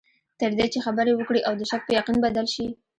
تر 0.39 0.51
دې 0.57 0.65
چې 0.73 0.79
خبرې 0.85 1.11
وکړې 1.15 1.41
او 1.47 1.53
د 1.59 1.61
شک 1.69 1.81
په 1.85 1.91
یقین 1.99 2.17
بدل 2.25 2.45
شي. 2.53 2.65